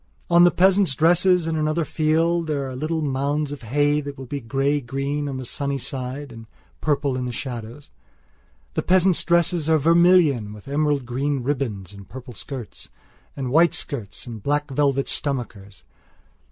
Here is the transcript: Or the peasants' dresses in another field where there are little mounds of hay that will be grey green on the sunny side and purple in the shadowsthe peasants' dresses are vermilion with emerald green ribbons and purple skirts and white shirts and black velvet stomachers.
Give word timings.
Or 0.29 0.39
the 0.39 0.49
peasants' 0.49 0.95
dresses 0.95 1.45
in 1.45 1.55
another 1.55 1.85
field 1.85 2.49
where 2.49 2.57
there 2.61 2.69
are 2.71 2.75
little 2.75 3.03
mounds 3.03 3.51
of 3.51 3.61
hay 3.61 4.01
that 4.01 4.17
will 4.17 4.25
be 4.25 4.39
grey 4.41 4.81
green 4.81 5.29
on 5.29 5.37
the 5.37 5.45
sunny 5.45 5.77
side 5.77 6.31
and 6.31 6.47
purple 6.81 7.15
in 7.15 7.27
the 7.27 7.31
shadowsthe 7.31 7.91
peasants' 8.87 9.23
dresses 9.23 9.69
are 9.69 9.77
vermilion 9.77 10.53
with 10.53 10.67
emerald 10.67 11.05
green 11.05 11.43
ribbons 11.43 11.93
and 11.93 12.09
purple 12.09 12.33
skirts 12.33 12.89
and 13.35 13.51
white 13.51 13.75
shirts 13.75 14.25
and 14.25 14.41
black 14.41 14.71
velvet 14.71 15.07
stomachers. 15.07 15.83